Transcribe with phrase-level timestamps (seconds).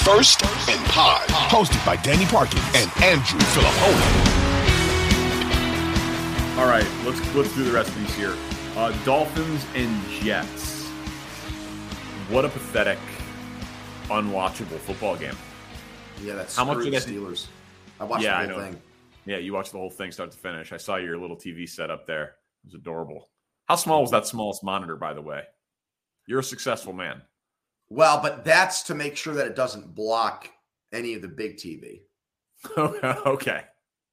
[0.00, 4.28] First and Pod, hosted by Danny Parkins and Andrew Fillipponi.
[6.58, 8.36] All right, let's let's do the rest of these here.
[8.76, 10.86] Uh, Dolphins and Jets.
[12.28, 12.98] What a pathetic,
[14.08, 15.36] unwatchable football game.
[16.22, 17.48] Yeah, that's How much screwed did that- Steelers.
[17.98, 18.80] I watched Yeah, the whole thing.
[19.26, 20.72] Yeah, you watched the whole thing start to finish.
[20.72, 22.24] I saw your little TV set up there.
[22.64, 23.28] It was adorable.
[23.66, 25.42] How small was that smallest monitor, by the way?
[26.26, 27.22] You're a successful man.
[27.90, 30.48] Well, but that's to make sure that it doesn't block
[30.92, 32.02] any of the big TV.
[32.78, 33.64] okay.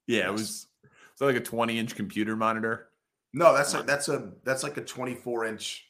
[0.08, 0.68] Yeah, it was.
[0.84, 2.90] Was that like a 20 inch computer monitor?
[3.34, 5.86] No, that's a, that's a that's like a 24 inch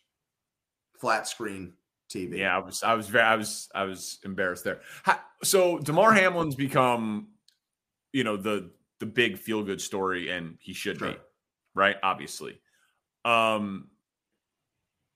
[1.00, 1.74] flat screen
[2.10, 2.38] TV.
[2.38, 4.82] Yeah, I was, I was very, I was, I was embarrassed there.
[5.44, 7.28] So Damar Hamlin's become,
[8.12, 11.16] you know, the the big feel good story, and he should be,
[11.76, 11.98] right?
[12.02, 12.60] Obviously.
[13.24, 13.90] Um,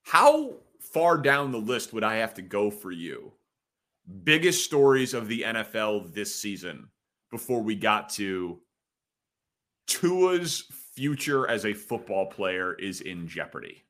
[0.03, 0.55] how
[0.93, 3.33] far down the list would I have to go for you?
[4.23, 6.89] Biggest stories of the NFL this season
[7.29, 8.59] before we got to
[9.87, 13.83] Tua's future as a football player is in jeopardy.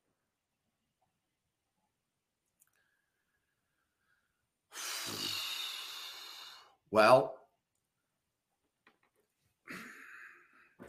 [6.90, 7.38] Well,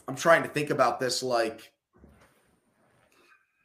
[0.08, 1.72] I'm trying to think about this like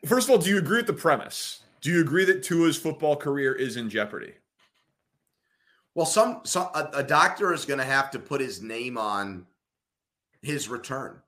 [0.06, 1.62] First of all, do you agree with the premise?
[1.80, 4.34] Do you agree that Tua's football career is in jeopardy?
[5.94, 9.44] well some some a, a doctor is going to have to put his name on
[10.42, 11.20] his return,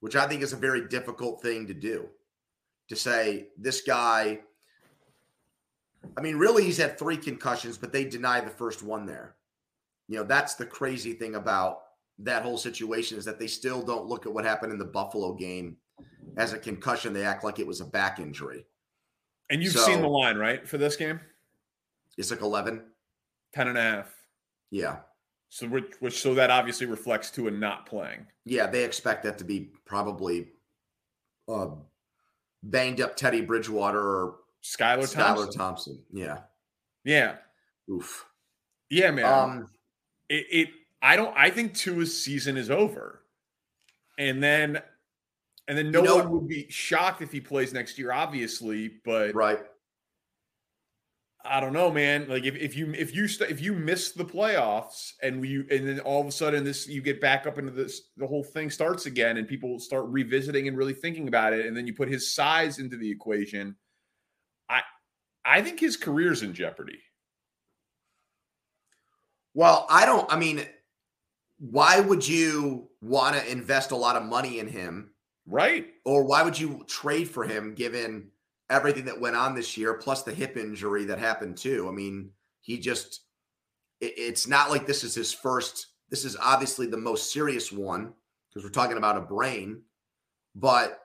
[0.00, 2.08] which I think is a very difficult thing to do.
[2.88, 4.40] To say this guy
[6.16, 9.36] I mean, really, he's had three concussions, but they deny the first one there.
[10.08, 11.82] You know, that's the crazy thing about
[12.20, 15.34] that whole situation is that they still don't look at what happened in the Buffalo
[15.34, 15.76] game
[16.36, 17.12] as a concussion.
[17.12, 18.64] They act like it was a back injury.
[19.50, 21.20] And you've So- seen the line, right, for this game?
[22.16, 22.84] It's like 11.
[23.52, 24.14] 10 and a half.
[24.70, 25.00] Yeah.
[25.48, 28.26] So which, which so that obviously reflects Tua not playing.
[28.44, 28.68] Yeah.
[28.68, 30.52] They expect that to be probably
[31.48, 31.70] uh,
[32.62, 35.52] banged up Teddy Bridgewater or Skylar Skylar Thompson.
[35.52, 36.04] Thompson.
[36.12, 36.38] Yeah.
[37.04, 37.36] Yeah.
[37.90, 38.26] Oof.
[38.88, 39.24] Yeah, man.
[39.24, 39.70] Um,
[40.28, 40.68] it, it
[41.02, 43.22] I don't I think Tua's season is over.
[44.18, 44.80] And then
[45.70, 48.88] and then no You know- one would be shocked if he plays next year, obviously,
[49.04, 49.60] but right.
[51.44, 52.28] I don't know, man.
[52.28, 55.86] Like if, if you if you st- if you miss the playoffs and you and
[55.88, 58.68] then all of a sudden this you get back up into this the whole thing
[58.68, 62.08] starts again and people start revisiting and really thinking about it and then you put
[62.08, 63.76] his size into the equation.
[64.68, 64.82] I
[65.44, 66.98] I think his career's in jeopardy.
[69.54, 70.64] Well, I don't, I mean,
[71.58, 75.12] why would you want to invest a lot of money in him?
[75.50, 75.88] Right?
[76.04, 78.30] Or why would you trade for him given
[78.70, 81.88] everything that went on this year, plus the hip injury that happened too?
[81.88, 82.30] I mean,
[82.60, 83.22] he just,
[84.00, 88.14] it- it's not like this is his first, this is obviously the most serious one
[88.48, 89.82] because we're talking about a brain,
[90.54, 91.00] but,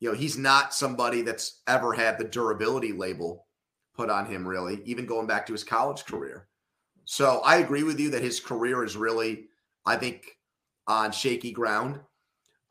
[0.00, 3.46] you know, he's not somebody that's ever had the durability label
[3.94, 6.48] put on him, really, even going back to his college career.
[7.04, 9.46] So I agree with you that his career is really,
[9.84, 10.38] I think,
[10.86, 12.00] on shaky ground.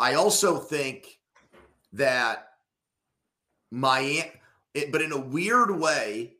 [0.01, 1.19] I also think
[1.93, 2.47] that
[3.69, 4.31] Miami,
[4.91, 6.33] but in a weird way,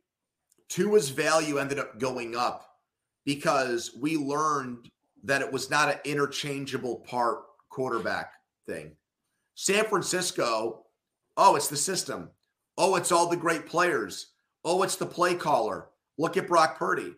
[0.67, 2.79] Tua's value ended up going up
[3.23, 4.89] because we learned
[5.23, 8.33] that it was not an interchangeable part quarterback
[8.65, 8.95] thing.
[9.53, 10.87] San Francisco,
[11.37, 12.31] oh, it's the system.
[12.79, 14.31] Oh, it's all the great players.
[14.65, 15.89] Oh, it's the play caller.
[16.17, 17.13] Look at Brock Purdy.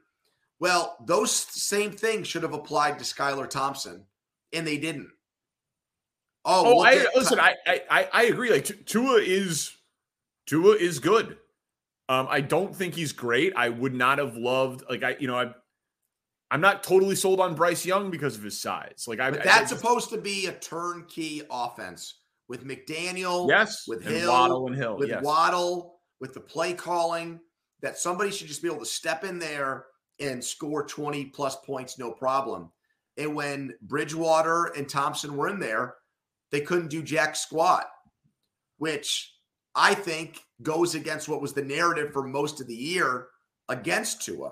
[0.59, 4.03] Well, those same things should have applied to Skylar Thompson,
[4.51, 5.09] and they didn't.
[6.45, 8.51] Oh, oh I, listen, I, I I agree.
[8.51, 9.75] Like Tua is
[10.45, 11.37] Tua is good.
[12.09, 13.53] Um, I don't think he's great.
[13.55, 15.53] I would not have loved like I, you know, I
[16.51, 19.05] I'm not totally sold on Bryce Young because of his size.
[19.07, 24.03] Like I, but that's I, supposed to be a turnkey offense with McDaniel, yes, with
[24.03, 25.23] Hill, Waddle and Hill, with yes.
[25.23, 27.39] Waddle, with the play calling.
[27.81, 29.87] That somebody should just be able to step in there
[30.19, 32.69] and score 20 plus points, no problem.
[33.17, 35.95] And when Bridgewater and Thompson were in there,
[36.53, 37.87] they couldn't do jack squat,
[38.77, 39.33] which
[39.73, 43.25] I think goes against what was the narrative for most of the year
[43.67, 44.51] against Tua,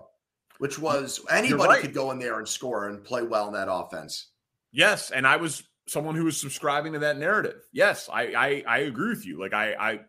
[0.58, 1.82] which was anybody right.
[1.82, 4.32] could go in there and score and play well in that offense.
[4.72, 7.62] Yes, and I was someone who was subscribing to that narrative.
[7.72, 9.40] Yes, I I, I agree with you.
[9.40, 10.00] Like I I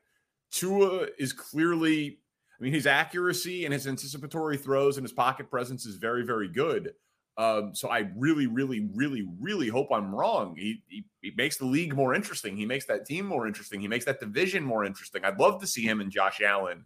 [0.51, 2.21] Tua is clearly
[2.59, 6.49] I mean his accuracy and his anticipatory throws and his pocket presence is very very
[6.49, 6.95] good.
[7.39, 10.55] Um, so I really, really, really, really hope I'm wrong.
[10.57, 12.57] He, he, he makes the league more interesting.
[12.57, 13.81] He makes that team more interesting.
[13.81, 15.25] He makes that division more interesting.
[15.25, 16.85] I'd love to see him and Josh Allen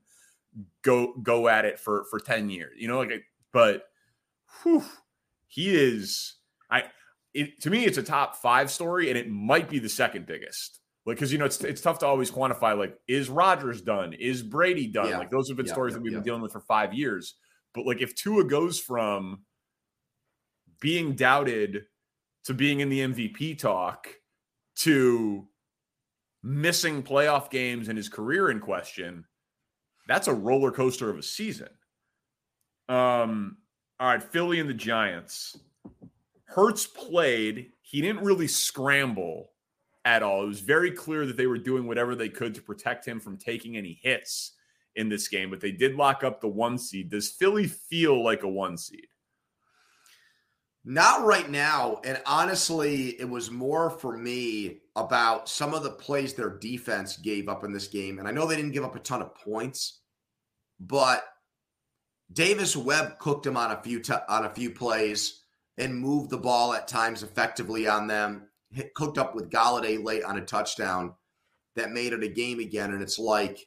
[0.82, 2.76] go go at it for for ten years.
[2.78, 3.84] You know, like but
[4.62, 4.84] whew,
[5.48, 6.34] he is.
[6.70, 6.84] I
[7.34, 10.80] it, to me, it's a top five story, and it might be the second biggest.
[11.04, 12.76] Like, because you know, it's it's tough to always quantify.
[12.76, 14.12] Like, is Rodgers done?
[14.12, 15.08] Is Brady done?
[15.08, 15.18] Yeah.
[15.18, 17.34] Like, those have been yeah, stories yeah, that we've been dealing with for five years.
[17.74, 19.42] But like, if Tua goes from
[20.80, 21.86] being doubted
[22.44, 24.08] to being in the MVP talk
[24.76, 25.46] to
[26.42, 29.24] missing playoff games and his career in question,
[30.06, 31.68] that's a roller coaster of a season.
[32.88, 33.56] Um,
[33.98, 35.58] all right, Philly and the Giants.
[36.44, 37.72] Hurts played.
[37.82, 39.50] He didn't really scramble
[40.04, 40.44] at all.
[40.44, 43.36] It was very clear that they were doing whatever they could to protect him from
[43.36, 44.52] taking any hits
[44.94, 47.10] in this game, but they did lock up the one seed.
[47.10, 49.08] Does Philly feel like a one seed?
[50.88, 52.00] Not right now.
[52.04, 57.48] And honestly, it was more for me about some of the plays their defense gave
[57.48, 58.20] up in this game.
[58.20, 59.98] And I know they didn't give up a ton of points,
[60.78, 61.24] but
[62.32, 65.42] Davis Webb cooked them on a few t- on a few plays
[65.76, 68.46] and moved the ball at times effectively on them.
[68.70, 71.14] Hit, cooked up with Golladay late on a touchdown
[71.74, 72.92] that made it a game again.
[72.92, 73.66] And it's like,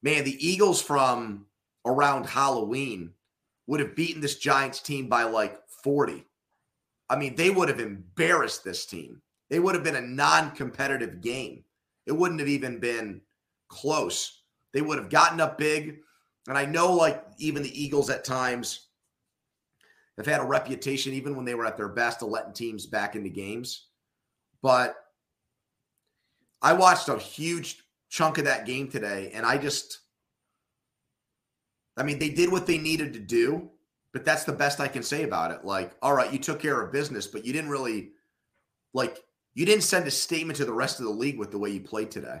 [0.00, 1.46] man, the Eagles from
[1.84, 3.14] around Halloween
[3.66, 6.24] would have beaten this Giants team by like 40.
[7.08, 9.22] I mean, they would have embarrassed this team.
[9.48, 11.64] They would have been a non competitive game.
[12.06, 13.20] It wouldn't have even been
[13.68, 14.42] close.
[14.72, 15.98] They would have gotten up big.
[16.48, 18.88] And I know, like, even the Eagles at times
[20.16, 23.16] have had a reputation, even when they were at their best, of letting teams back
[23.16, 23.86] into games.
[24.62, 24.96] But
[26.62, 30.00] I watched a huge chunk of that game today, and I just,
[31.96, 33.70] I mean, they did what they needed to do.
[34.16, 35.62] But that's the best I can say about it.
[35.62, 38.12] Like, all right, you took care of business, but you didn't really
[38.94, 39.18] like
[39.52, 41.82] you didn't send a statement to the rest of the league with the way you
[41.82, 42.40] played today.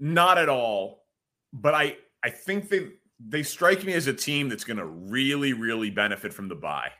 [0.00, 1.04] Not at all.
[1.52, 2.88] But I I think they
[3.20, 6.90] they strike me as a team that's going to really really benefit from the buy.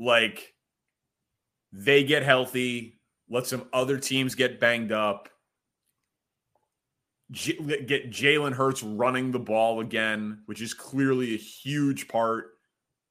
[0.00, 0.54] Like
[1.72, 5.28] they get healthy, let some other teams get banged up.
[7.30, 12.50] J- get Jalen Hurts running the ball again, which is clearly a huge part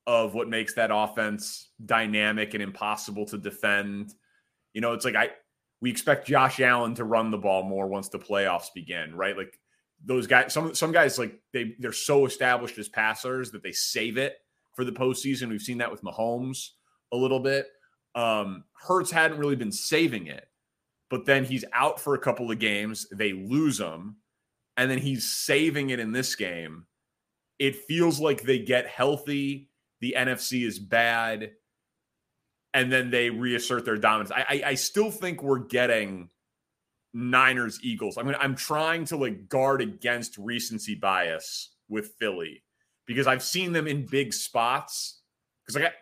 [0.08, 4.14] of what makes that offense dynamic and impossible to defend.
[4.74, 5.30] You know, it's like I
[5.82, 9.36] we expect Josh Allen to run the ball more once the playoffs begin, right?
[9.36, 9.60] Like
[10.06, 14.18] those guys, some some guys like they they're so established as passers that they save
[14.18, 14.38] it
[14.76, 15.50] for the postseason.
[15.50, 16.70] We've seen that with Mahomes
[17.12, 17.68] a little bit.
[18.14, 20.46] Um, Hurts hadn't really been saving it,
[21.10, 23.08] but then he's out for a couple of games.
[23.12, 24.18] They lose him,
[24.78, 26.86] and then he's saving it in this game.
[27.58, 29.70] It feels like they get healthy.
[30.00, 31.52] The NFC is bad
[32.74, 34.32] and then they reassert their dominance.
[34.32, 36.30] I, I, I still think we're getting
[37.14, 38.18] Niners Eagles.
[38.18, 42.64] I mean, I'm trying to like guard against recency bias with Philly
[43.06, 45.22] because I've seen them in big spots.
[45.66, 45.94] Because I got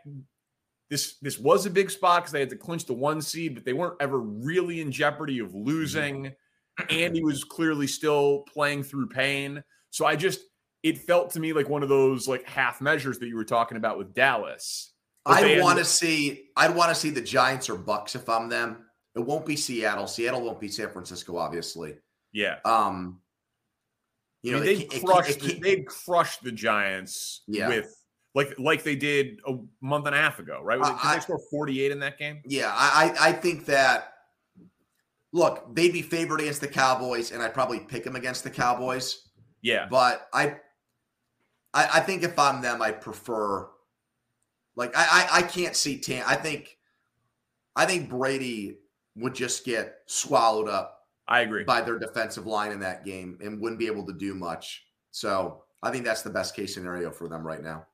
[0.89, 3.65] this this was a big spot because they had to clinch the one seed, but
[3.65, 6.25] they weren't ever really in jeopardy of losing.
[6.25, 6.97] Mm-hmm.
[6.97, 9.63] Andy was clearly still playing through pain.
[9.89, 10.41] So I just
[10.83, 13.77] it felt to me like one of those like half measures that you were talking
[13.77, 14.93] about with Dallas.
[15.29, 18.86] I want to see I'd want to see the Giants or Bucks if I'm them.
[19.15, 20.07] It won't be Seattle.
[20.07, 21.95] Seattle won't be San Francisco, obviously.
[22.31, 22.57] Yeah.
[22.65, 23.19] Um,
[24.43, 25.39] you know, I mean, they crushed.
[25.41, 27.67] The, they crushed the Giants yeah.
[27.67, 27.95] with
[28.36, 30.81] like like they did a month and a half ago, right?
[30.81, 32.41] Did they score forty eight in that game?
[32.45, 34.13] Yeah, I I think that.
[35.31, 39.29] Look, they'd be favored against the Cowboys, and I'd probably pick them against the Cowboys.
[39.62, 40.55] Yeah, but I,
[41.71, 43.67] I, I think if I'm them, I prefer.
[44.79, 46.24] Like I, I, I can't see Tam.
[46.25, 46.77] I think,
[47.75, 48.77] I think Brady
[49.17, 50.95] would just get swallowed up
[51.27, 51.65] I agree.
[51.65, 54.86] By their defensive line in that game and wouldn't be able to do much.
[55.12, 57.86] So I think that's the best case scenario for them right now.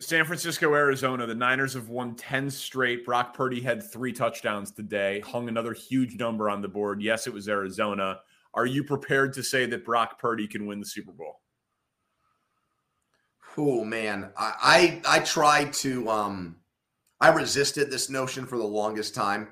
[0.00, 1.26] San Francisco, Arizona.
[1.26, 3.04] The Niners have won 10 straight.
[3.04, 7.02] Brock Purdy had three touchdowns today, hung another huge number on the board.
[7.02, 8.20] Yes, it was Arizona.
[8.54, 11.40] Are you prepared to say that Brock Purdy can win the Super Bowl?
[13.58, 16.56] Oh man, I I, I tried to um
[17.20, 19.48] I resisted this notion for the longest time.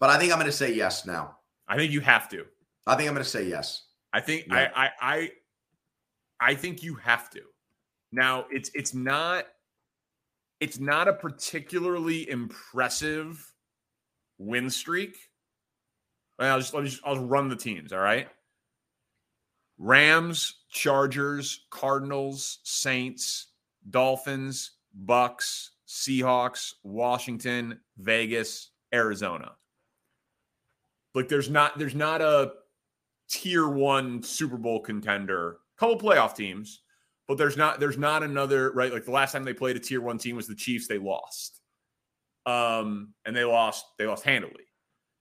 [0.00, 1.36] But I think I'm going to say yes now.
[1.68, 2.44] I think you have to.
[2.86, 3.84] I think I'm going to say yes.
[4.12, 4.70] I think yeah.
[4.74, 5.30] I, I I
[6.40, 7.42] I think you have to.
[8.12, 9.46] Now it's it's not
[10.60, 13.52] it's not a particularly impressive
[14.38, 15.16] win streak.
[16.38, 17.92] I'll just, I'll just I'll run the teams.
[17.92, 18.28] All right.
[19.78, 23.48] Rams, Chargers, Cardinals, Saints,
[23.90, 29.52] Dolphins, Bucks, Seahawks, Washington, Vegas, Arizona.
[31.14, 32.52] Like there's not there's not a
[33.28, 35.58] tier one Super Bowl contender.
[35.78, 36.82] Couple playoff teams,
[37.28, 38.92] but there's not there's not another right.
[38.92, 40.88] Like the last time they played a tier one team was the Chiefs.
[40.88, 41.60] They lost,
[42.44, 44.64] um, and they lost they lost handily.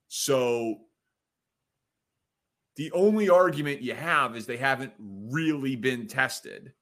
[0.07, 0.77] So
[2.75, 6.73] the only argument you have is they haven't really been tested,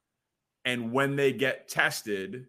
[0.66, 2.48] and when they get tested,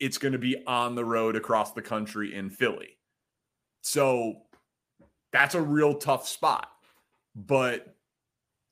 [0.00, 2.98] it's going to be on the road across the country in Philly.
[3.82, 4.42] So
[5.32, 6.68] that's a real tough spot.
[7.34, 7.96] But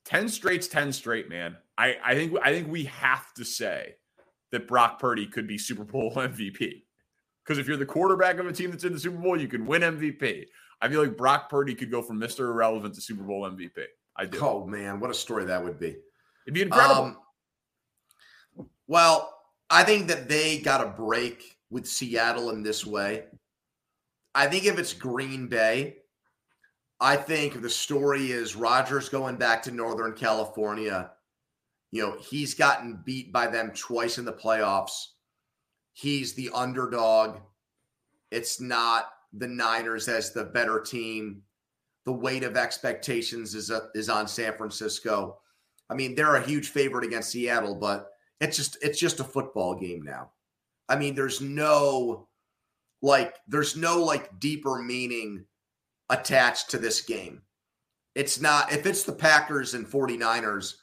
[0.05, 1.57] 10 straight's 10 straight, man.
[1.77, 3.95] I, I think I think we have to say
[4.51, 6.83] that Brock Purdy could be Super Bowl MVP.
[7.43, 9.65] Because if you're the quarterback of a team that's in the Super Bowl, you can
[9.65, 10.45] win MVP.
[10.81, 12.39] I feel like Brock Purdy could go from Mr.
[12.39, 13.83] Irrelevant to Super Bowl MVP.
[14.15, 14.39] I do.
[14.41, 15.95] Oh man, what a story that would be.
[16.45, 17.03] It'd be incredible.
[17.03, 17.17] Um,
[18.87, 19.33] well,
[19.69, 23.25] I think that they got a break with Seattle in this way.
[24.35, 25.97] I think if it's Green Bay,
[26.99, 31.11] I think the story is Rodgers going back to Northern California.
[31.91, 35.07] You know, he's gotten beat by them twice in the playoffs.
[35.93, 37.37] He's the underdog.
[38.31, 41.43] It's not the Niners as the better team.
[42.05, 45.39] The weight of expectations is a, uh, is on San Francisco.
[45.89, 49.75] I mean, they're a huge favorite against Seattle, but it's just it's just a football
[49.75, 50.31] game now.
[50.89, 52.27] I mean, there's no
[53.01, 55.45] like there's no like deeper meaning
[56.09, 57.41] attached to this game.
[58.15, 60.75] It's not, if it's the Packers and 49ers,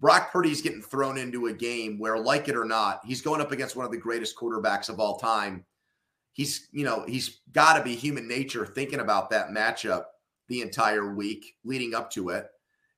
[0.00, 3.52] Brock Purdy's getting thrown into a game where, like it or not, he's going up
[3.52, 5.64] against one of the greatest quarterbacks of all time.
[6.32, 10.04] He's, you know, he's got to be human nature thinking about that matchup
[10.48, 12.46] the entire week leading up to it.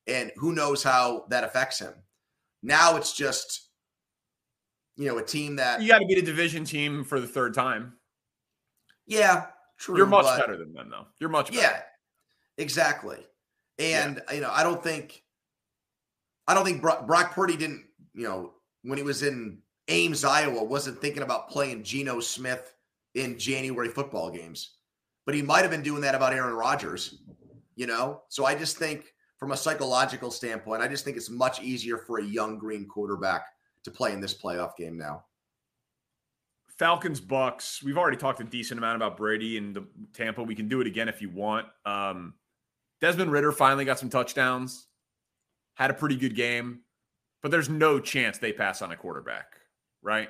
[0.07, 1.95] And who knows how that affects him.
[2.63, 3.69] Now it's just,
[4.97, 7.55] you know, a team that you got to beat a division team for the third
[7.55, 7.95] time.
[9.07, 9.47] Yeah,
[9.81, 11.07] True, You're much better than them, though.
[11.19, 11.63] You're much better.
[11.63, 11.81] Yeah,
[12.59, 13.17] exactly.
[13.79, 14.35] And yeah.
[14.35, 15.23] you know, I don't think,
[16.51, 20.65] I don't think Brock, Brock Purdy didn't, you know, when he was in Ames, Iowa,
[20.65, 22.75] wasn't thinking about playing Geno Smith
[23.15, 24.79] in January football games,
[25.27, 27.23] but he might have been doing that about Aaron Rodgers.
[27.77, 31.63] You know, so I just think from a psychological standpoint, I just think it's much
[31.63, 33.45] easier for a young green quarterback
[33.85, 35.25] to play in this playoff game now.
[36.79, 37.81] Falcons Bucks.
[37.81, 40.43] We've already talked a decent amount about Brady and the Tampa.
[40.43, 41.69] We can do it again if you want.
[41.87, 42.35] Um,
[43.01, 44.89] Desmond Ridder finally got some touchdowns.
[45.81, 46.81] Had a pretty good game,
[47.43, 49.47] but there's no chance they pass on a quarterback,
[50.03, 50.29] right?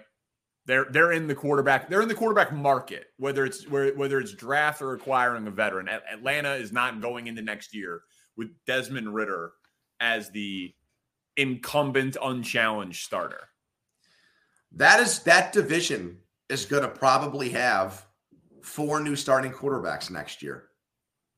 [0.67, 1.91] They're they're in the quarterback.
[1.91, 5.89] They're in the quarterback market, whether it's whether it's draft or acquiring a veteran.
[5.89, 8.03] Atlanta is not going into next year
[8.37, 9.51] with Desmond Ridder
[9.99, 10.73] as the
[11.37, 13.49] incumbent, unchallenged starter.
[14.71, 18.07] That is that division is going to probably have
[18.63, 20.69] four new starting quarterbacks next year.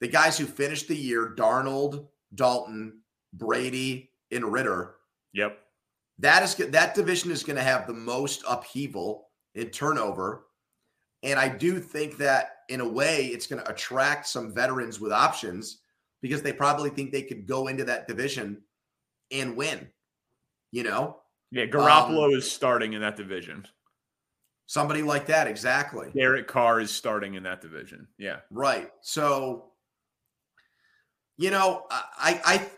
[0.02, 3.01] The guys who finished the year, Darnold, Dalton,
[3.32, 4.94] Brady, and Ridder.
[5.32, 5.58] Yep.
[6.18, 10.46] That is that division is going to have the most upheaval in turnover.
[11.22, 15.12] And I do think that in a way it's going to attract some veterans with
[15.12, 15.78] options
[16.20, 18.62] because they probably think they could go into that division
[19.30, 19.88] and win.
[20.70, 21.18] You know?
[21.50, 23.66] Yeah, Garoppolo um, is starting in that division.
[24.66, 26.08] Somebody like that, exactly.
[26.16, 28.08] Derek Carr is starting in that division.
[28.16, 28.38] Yeah.
[28.50, 28.90] Right.
[29.02, 29.72] So,
[31.36, 32.70] you know, I, I,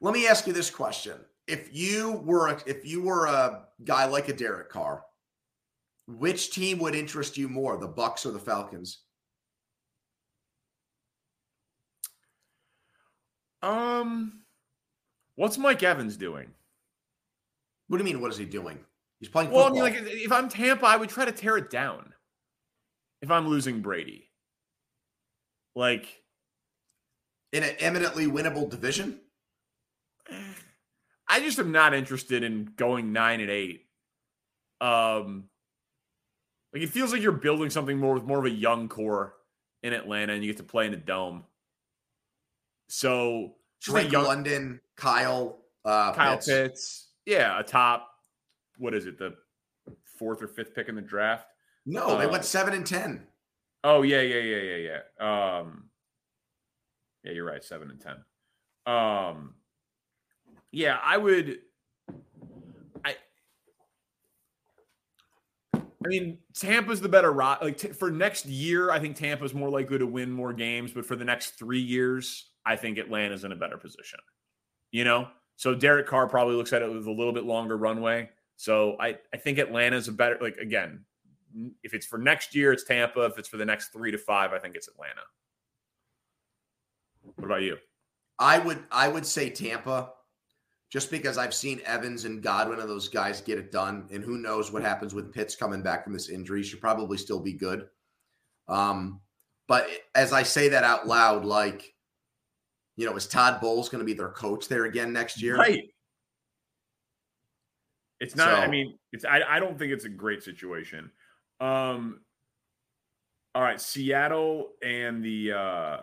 [0.00, 1.14] let me ask you this question:
[1.46, 5.04] If you were, a, if you were a guy like a Derek Carr,
[6.06, 9.02] which team would interest you more, the Bucks or the Falcons?
[13.62, 14.40] Um,
[15.34, 16.50] what's Mike Evans doing?
[17.88, 18.22] What do you mean?
[18.22, 18.78] What is he doing?
[19.18, 19.48] He's playing.
[19.48, 19.72] Football.
[19.74, 22.14] Well, I mean, like if I'm Tampa, I would try to tear it down.
[23.20, 24.30] If I'm losing Brady,
[25.76, 26.22] like
[27.52, 29.20] in an eminently winnable division,
[31.30, 33.86] I just am not interested in going nine and eight.
[34.80, 35.44] Um,
[36.72, 39.34] like it feels like you're building something more with more of a young core
[39.82, 41.44] in Atlanta, and you get to play in a dome.
[42.88, 46.46] So Drake young, London, Kyle, uh, Kyle Pitts.
[46.46, 48.10] Pitts, yeah, a top
[48.80, 49.34] what is it, the
[50.18, 51.46] fourth or fifth pick in the draft?
[51.86, 53.26] No, they went seven and ten.
[53.84, 55.58] Oh yeah, yeah, yeah, yeah, yeah.
[55.58, 55.90] Um,
[57.22, 58.16] yeah, you're right, seven and ten.
[58.92, 59.54] Um,
[60.72, 61.58] yeah, I would.
[63.04, 63.16] I.
[65.74, 67.60] I mean, Tampa's the better rock.
[67.62, 70.92] Like t- for next year, I think Tampa's more likely to win more games.
[70.92, 74.18] But for the next three years, I think Atlanta's in a better position.
[74.92, 78.30] You know, so Derek Carr probably looks at it with a little bit longer runway.
[78.56, 81.04] So I, I think Atlanta's a better, like, again,
[81.82, 83.22] if it's for next year, it's Tampa.
[83.22, 85.22] If it's for the next three to five, I think it's Atlanta.
[87.36, 87.76] What about you?
[88.38, 90.12] I would I would say Tampa,
[90.90, 94.38] just because I've seen Evans and Godwin and those guys get it done, and who
[94.38, 96.62] knows what happens with Pitts coming back from this injury?
[96.62, 97.86] Should probably still be good.
[98.68, 99.20] Um,
[99.68, 101.94] but as I say that out loud, like,
[102.96, 105.56] you know, is Todd Bowles going to be their coach there again next year?
[105.56, 105.84] Right.
[108.18, 108.48] It's not.
[108.48, 109.24] So, I mean, it's.
[109.24, 111.10] I, I don't think it's a great situation.
[111.60, 112.20] Um.
[113.54, 115.98] All right, Seattle and the uh,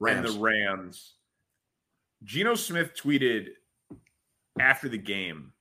[0.00, 0.18] Rams.
[0.18, 1.14] and the Rams.
[2.24, 3.48] Geno Smith tweeted
[4.60, 5.52] after the game.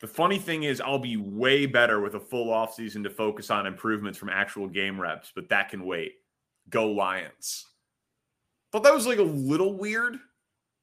[0.00, 3.66] The funny thing is, I'll be way better with a full offseason to focus on
[3.66, 6.12] improvements from actual game reps, but that can wait.
[6.70, 7.66] Go Lions.
[8.72, 10.16] Thought that was like a little weird.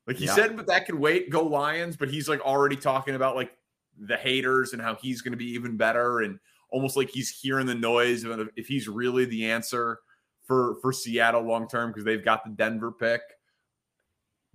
[0.05, 0.35] Like he yeah.
[0.35, 1.29] said, but that could wait.
[1.29, 1.97] Go Lions.
[1.97, 3.51] But he's like already talking about like
[3.99, 7.65] the haters and how he's going to be even better, and almost like he's hearing
[7.65, 9.99] the noise of if he's really the answer
[10.43, 13.21] for for Seattle long term because they've got the Denver pick.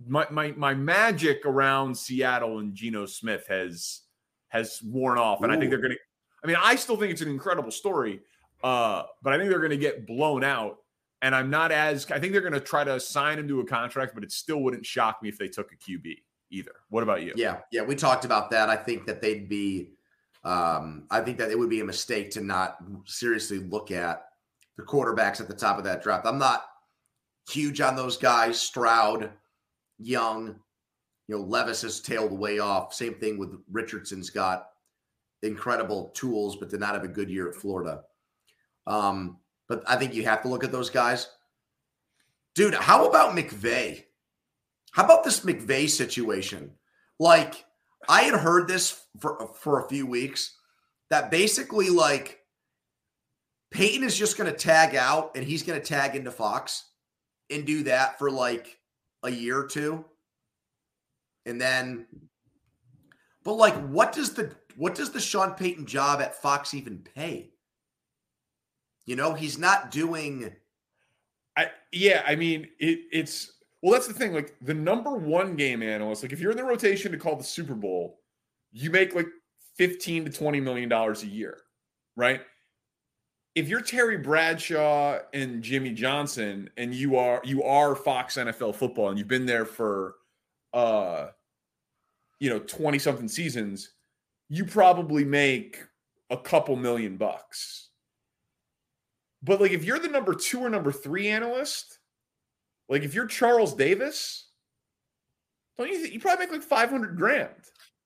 [0.07, 4.01] My my my magic around Seattle and Geno Smith has
[4.49, 5.55] has worn off, and Ooh.
[5.55, 5.97] I think they're going to.
[6.43, 8.19] I mean, I still think it's an incredible story,
[8.63, 10.77] uh, but I think they're going to get blown out
[11.23, 13.65] and I'm not as, I think they're going to try to sign him to a
[13.65, 16.17] contract, but it still wouldn't shock me if they took a QB
[16.51, 16.73] either.
[16.89, 17.31] What about you?
[17.37, 17.59] Yeah.
[17.71, 17.83] Yeah.
[17.83, 18.69] We talked about that.
[18.69, 19.91] I think that they'd be,
[20.43, 24.25] um, I think that it would be a mistake to not seriously look at
[24.75, 26.25] the quarterbacks at the top of that draft.
[26.25, 26.65] I'm not
[27.49, 28.59] huge on those guys.
[28.59, 29.29] Stroud,
[29.99, 30.59] Young,
[31.27, 32.93] you know, Levis has tailed way off.
[32.93, 34.69] Same thing with Richardson's got
[35.41, 38.03] incredible tools, but did not have a good year at Florida.
[38.87, 41.29] Um, but I think you have to look at those guys.
[42.55, 44.03] Dude, how about McVay?
[44.91, 46.71] How about this McVay situation?
[47.19, 47.65] Like,
[48.07, 50.55] I had heard this for, for a few weeks
[51.09, 52.39] that basically, like,
[53.71, 56.85] Peyton is just going to tag out and he's going to tag into Fox
[57.49, 58.77] and do that for like
[59.23, 60.05] a year or two.
[61.45, 62.05] And then,
[63.43, 67.51] but like, what does the what does the Sean Payton job at Fox even pay?
[69.05, 70.51] You know, he's not doing.
[71.57, 73.93] I yeah, I mean it, it's well.
[73.93, 74.33] That's the thing.
[74.33, 77.43] Like the number one game analyst, like if you're in the rotation to call the
[77.43, 78.21] Super Bowl,
[78.71, 79.27] you make like
[79.77, 81.57] fifteen to twenty million dollars a year,
[82.15, 82.41] right?
[83.55, 89.09] If you're Terry Bradshaw and Jimmy Johnson, and you are you are Fox NFL Football,
[89.09, 90.15] and you've been there for,
[90.73, 91.27] uh,
[92.39, 93.91] you know, twenty something seasons,
[94.49, 95.83] you probably make
[96.29, 97.89] a couple million bucks
[99.43, 101.99] but like if you're the number two or number three analyst,
[102.87, 104.47] like if you're Charles Davis,
[105.77, 107.49] don't you you probably make like 500 grand.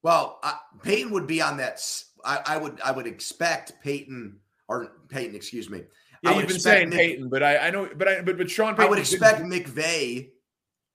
[0.01, 1.79] Well, uh, Peyton would be on that.
[2.25, 5.84] I, I, would I would expect Peyton or Peyton, excuse me.
[6.23, 8.75] Yeah, you've been saying Nick, Peyton, but I, I know, but I but but Sean.
[8.75, 10.30] Payton I would expect McVay.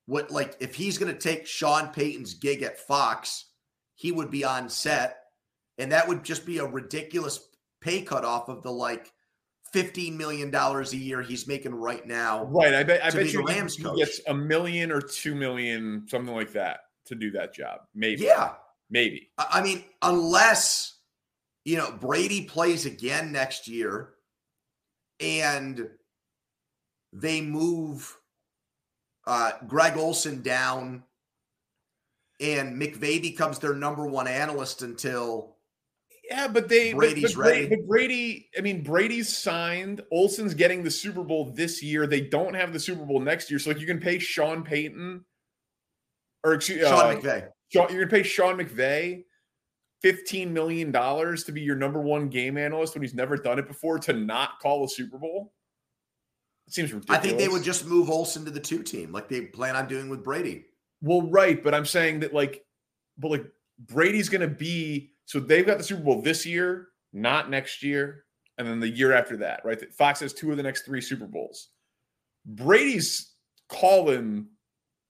[0.06, 3.46] What like if he's going to take Sean Payton's gig at Fox,
[3.94, 5.18] he would be on set,
[5.78, 7.48] and that would just be a ridiculous
[7.80, 9.12] pay cut off of the like
[9.72, 12.44] fifteen million dollars a year he's making right now.
[12.46, 12.74] Right.
[12.74, 13.04] I bet.
[13.04, 13.98] I bet be you Rams he coach.
[13.98, 17.82] gets a million or two million, something like that, to do that job.
[17.94, 18.24] Maybe.
[18.24, 18.54] Yeah,
[18.92, 19.30] Maybe.
[19.38, 20.98] I mean, unless
[21.64, 24.10] you know Brady plays again next year,
[25.20, 25.88] and
[27.12, 28.16] they move
[29.26, 31.04] uh, Greg Olsen down,
[32.40, 35.56] and McVay becomes their number one analyst until
[36.28, 37.68] Yeah, but they Brady's but, Bra- ready.
[37.68, 40.02] But Brady, I mean, Brady's signed.
[40.10, 42.06] Olsen's getting the Super Bowl this year.
[42.06, 45.24] They don't have the Super Bowl next year, so like you can pay Sean Payton,
[46.42, 47.48] or excuse Sean uh, McVay.
[47.68, 49.24] Sean, you're gonna pay Sean McVay
[50.02, 53.68] fifteen million dollars to be your number one game analyst when he's never done it
[53.68, 55.52] before to not call a Super Bowl.
[56.66, 57.18] It seems ridiculous.
[57.18, 59.88] I think they would just move Olsen to the two team, like they plan on
[59.88, 60.66] doing with Brady.
[61.00, 62.64] Well, right, but I'm saying that like,
[63.18, 63.46] but like
[63.78, 68.24] Brady's going to be so they've got the Super Bowl this year, not next year,
[68.58, 69.92] and then the year after that, right?
[69.94, 71.70] Fox has two of the next three Super Bowls.
[72.44, 73.32] Brady's
[73.68, 74.46] calling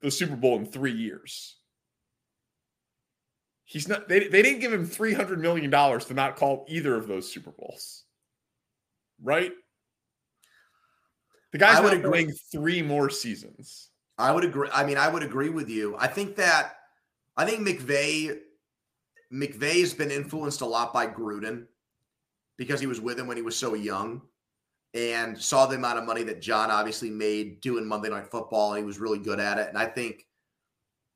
[0.01, 1.59] the Super Bowl in three years.
[3.73, 4.07] He's not.
[4.07, 7.33] They, they didn't give him three hundred million dollars to not call either of those
[7.33, 8.05] Super Bowls,
[9.23, 9.51] right?
[11.53, 12.31] The guy's I would not agree.
[12.53, 13.89] three more seasons.
[14.19, 14.69] I would agree.
[14.75, 15.97] I mean, I would agree with you.
[15.99, 16.75] I think that
[17.35, 18.41] I think McVay
[19.33, 21.65] McVay's been influenced a lot by Gruden
[22.59, 24.21] because he was with him when he was so young
[24.93, 28.81] and saw the amount of money that Jon obviously made doing Monday Night Football, and
[28.81, 29.71] he was really good at it.
[29.71, 30.27] And I think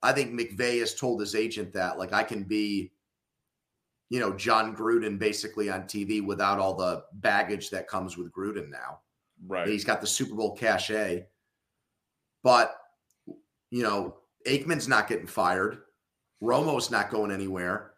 [0.02, 2.92] I think McVay has told his agent that like I can be,
[4.09, 8.70] you know, Jon Gruden basically on TV without all the baggage that comes with Gruden
[8.70, 9.00] now.
[9.46, 9.66] Right.
[9.66, 11.26] He's got the Super Bowl cachet.
[12.42, 12.76] But,
[13.70, 15.78] you know, Aikman's not getting fired.
[16.40, 17.92] Romo's not going anywhere.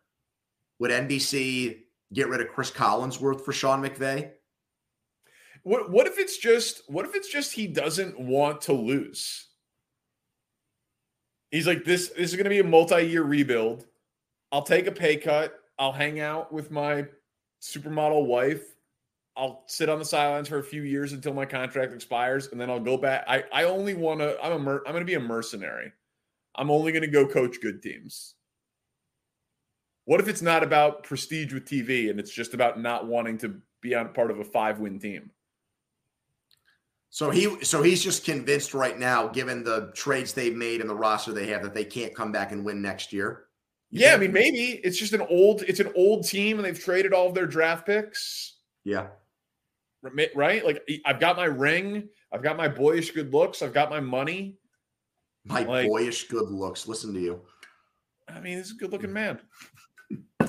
[0.79, 1.83] Would NBC
[2.13, 4.31] get rid of Chris Collinsworth for Sean McVay?
[5.65, 9.48] What what if it's just what if it's just he doesn't want to lose?
[11.51, 13.87] He's like this this is going to be a multi-year rebuild.
[14.53, 15.55] I'll take a pay cut.
[15.79, 17.07] I'll hang out with my
[17.63, 18.63] supermodel wife.
[19.37, 22.71] I'll sit on the sidelines for a few years until my contract expires and then
[22.71, 23.25] I'll go back.
[23.29, 25.93] I I only want to I'm a mer- I'm going to be a mercenary.
[26.57, 28.35] I'm only going to go coach good teams.
[30.07, 33.61] What if it's not about prestige with TV and it's just about not wanting to
[33.81, 35.31] be on part of a five-win team?
[37.11, 40.95] So he so he's just convinced right now, given the trades they've made and the
[40.95, 43.45] roster they have, that they can't come back and win next year.
[43.91, 46.79] You Yeah, I mean, maybe it's just an old, it's an old team, and they've
[46.79, 49.07] traded all of their draft picks, Yeah.
[50.35, 50.63] right?
[50.65, 54.59] Like, I've got my ring, I've got my boyish good looks, I've got my money.
[55.47, 56.87] My Like- boyish good looks.
[56.87, 57.41] Listen to you.
[58.29, 59.41] I mean, he's a good-looking man.
[60.41, 60.49] all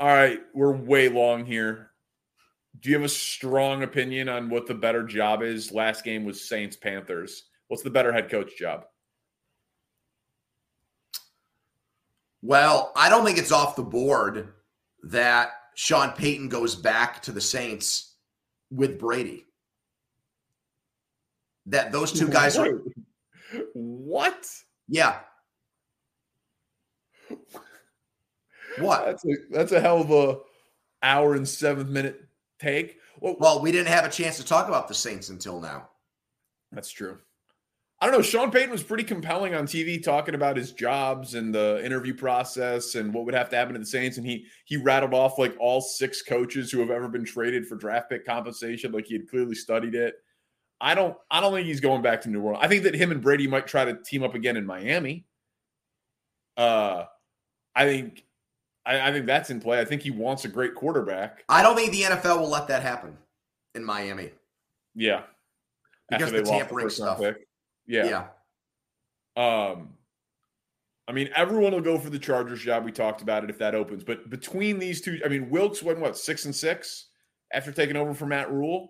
[0.00, 1.87] right, we're way long here.
[2.80, 5.72] Do you have a strong opinion on what the better job is?
[5.72, 7.44] Last game was Saints Panthers.
[7.68, 8.84] What's the better head coach job?
[12.42, 14.52] Well, I don't think it's off the board
[15.04, 18.14] that Sean Payton goes back to the Saints
[18.70, 19.46] with Brady.
[21.66, 22.80] That those two guys are
[23.74, 24.46] what?
[24.88, 25.20] yeah.
[28.78, 29.04] What?
[29.04, 30.38] That's a, that's a hell of a
[31.02, 32.27] hour and seventh minute
[32.58, 32.98] take.
[33.20, 35.88] Well, Well, we didn't have a chance to talk about the Saints until now.
[36.72, 37.18] That's true.
[38.00, 38.22] I don't know.
[38.22, 42.94] Sean Payton was pretty compelling on TV talking about his jobs and the interview process
[42.94, 44.18] and what would have to happen to the Saints.
[44.18, 47.74] And he he rattled off like all six coaches who have ever been traded for
[47.74, 48.92] draft pick compensation.
[48.92, 50.14] Like he had clearly studied it.
[50.80, 52.64] I don't I don't think he's going back to New Orleans.
[52.64, 55.26] I think that him and Brady might try to team up again in Miami.
[56.56, 57.04] Uh
[57.74, 58.24] I think
[58.88, 59.80] I, I think that's in play.
[59.80, 61.44] I think he wants a great quarterback.
[61.48, 63.16] I don't think the NFL will let that happen
[63.74, 64.30] in Miami.
[64.94, 65.22] Yeah.
[66.08, 67.20] Because the tampering stuff.
[67.20, 67.46] pick.
[67.86, 68.28] Yeah.
[69.36, 69.90] Um,
[71.06, 72.84] I mean, everyone will go for the Chargers job.
[72.84, 74.04] We talked about it if that opens.
[74.04, 77.08] But between these two, I mean, Wilks went what six and six
[77.52, 78.88] after taking over for Matt Rhule.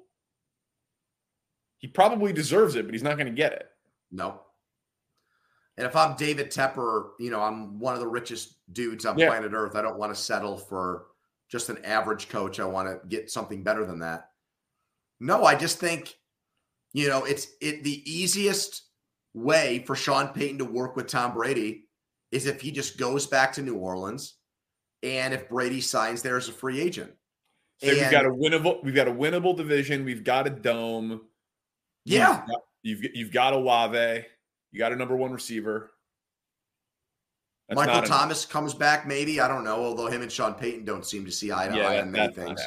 [1.79, 3.67] He probably deserves it, but he's not going to get it.
[4.11, 4.41] No.
[5.79, 9.29] And if I'm David Tepper, you know, I'm one of the richest dudes on Yeah.
[9.29, 9.77] planet Earth.
[9.77, 11.07] I don't want to settle for
[11.49, 12.59] just an average coach.
[12.59, 14.33] I want to get something better than that.
[15.21, 16.19] No, I just think,
[16.93, 18.83] you know, it's it the easiest
[19.35, 21.87] way for Sean Payton to work with Tom Brady
[22.33, 24.35] is if he just goes back to New Orleans
[25.05, 27.13] and if Brady signs there as a free agent.
[27.77, 30.05] So we've got a winnable, we've got a winnable division.
[30.05, 31.21] We've got a dome.
[32.05, 32.39] Yeah.
[32.39, 34.25] You've got, you've, you've got a Wave.
[34.73, 35.93] You got a number one receiver.
[37.69, 38.19] That's Michael not enough.
[38.21, 39.41] Thomas comes back, maybe.
[39.41, 39.85] I don't know.
[39.85, 42.11] Although him and Sean Payton don't seem to see eye to Yeah, eye that- on
[42.13, 42.61] many things.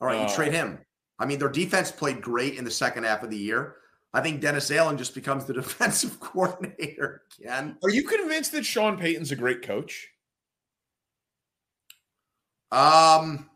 [0.00, 0.78] All right, Uh, you trade him.
[1.18, 3.76] I mean, their defense played great in the second half of the year.
[4.14, 7.76] I think Dennis Allen just becomes the defensive coordinator again.
[7.84, 10.08] Are you convinced that Sean Payton's a great coach?
[12.72, 13.50] Um,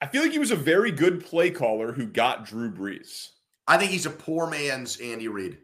[0.00, 3.28] I feel like he was a very good play caller who got Drew Brees.
[3.66, 5.58] I think he's a poor man's Andy Reid,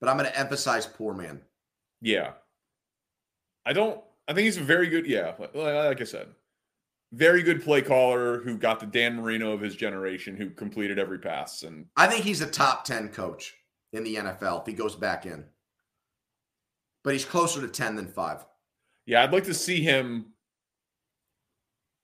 [0.00, 1.40] but I'm going to emphasize poor man.
[2.00, 2.32] Yeah.
[3.66, 6.28] I don't I think he's a very good, yeah, like, like I said.
[7.12, 11.18] Very good play caller who got the Dan Marino of his generation who completed every
[11.18, 13.54] pass and I think he's a top 10 coach
[13.92, 15.44] in the NFL if he goes back in.
[17.02, 18.46] But he's closer to 10 than 5.
[19.06, 20.26] yeah, I'd like to see him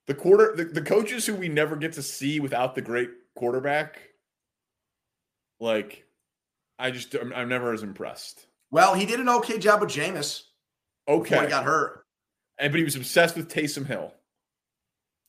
[0.09, 4.01] the quarter the, the coaches who we never get to see without the great quarterback
[5.61, 6.06] like
[6.79, 8.47] I just I'm, I'm never as impressed.
[8.71, 10.43] Well, he did an okay job with Jameis
[11.09, 11.41] Okay.
[11.41, 12.05] he got hurt.
[12.59, 14.13] and but he was obsessed with Taysom Hill.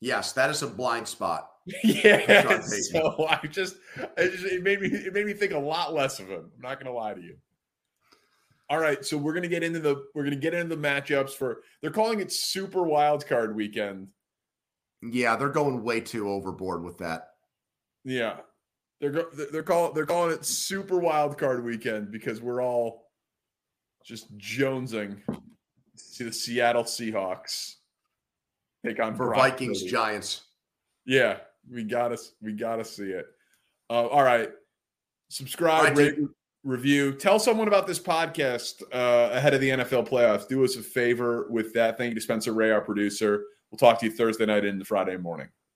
[0.01, 1.49] Yes, that is a blind spot.
[1.83, 3.75] Yeah, so I just,
[4.17, 6.49] it just it made me it made me think a lot less of him.
[6.55, 7.35] I'm not gonna lie to you.
[8.69, 11.61] All right, so we're gonna get into the we're gonna get into the matchups for
[11.81, 14.07] they're calling it Super Wild Card Weekend.
[15.01, 17.27] Yeah, they're going way too overboard with that.
[18.05, 18.37] Yeah,
[18.99, 23.11] they're they're calling they're calling it Super Wild Card Weekend because we're all
[24.03, 25.39] just jonesing to
[25.95, 27.75] see the Seattle Seahawks
[28.85, 29.83] take on For Brock Vikings.
[29.83, 30.43] Giants.
[31.05, 31.37] Yeah,
[31.71, 33.27] we gotta we gotta see it.
[33.89, 34.49] Uh, all right,
[35.29, 36.19] subscribe, right, rate,
[36.63, 37.13] review.
[37.13, 40.47] Tell someone about this podcast uh, ahead of the NFL playoffs.
[40.47, 41.97] Do us a favor with that.
[41.97, 43.43] Thank you to Spencer Ray, our producer.
[43.71, 45.49] We'll talk to you Thursday night and Friday morning.